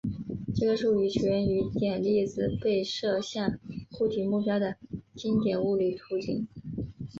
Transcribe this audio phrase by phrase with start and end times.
[0.55, 3.59] 这个术语起源于点粒子被射向
[3.91, 4.77] 固体目标的
[5.13, 6.47] 经典物理图景。